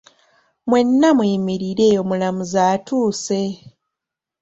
[0.69, 3.41] Mwenna muyimirire omulamuzi atuuse.